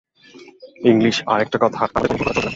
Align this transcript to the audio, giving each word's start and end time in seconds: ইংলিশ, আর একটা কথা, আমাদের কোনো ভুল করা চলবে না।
ইংলিশ, 0.83 1.23
আর 1.27 1.39
একটা 1.41 1.57
কথা, 1.61 1.79
আমাদের 1.85 2.07
কোনো 2.07 2.17
ভুল 2.17 2.27
করা 2.27 2.33
চলবে 2.33 2.45
না। 2.45 2.49